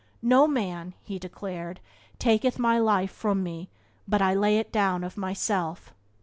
"No 0.23 0.47
man," 0.47 0.95
he 1.03 1.19
declared, 1.19 1.79
"taketh 2.17 2.57
my 2.57 2.79
life 2.79 3.11
from 3.11 3.43
me, 3.43 3.69
but 4.07 4.19
I 4.19 4.33
lay 4.33 4.57
it 4.57 4.71
down 4.71 5.03
of 5.03 5.15
myself." 5.15 5.93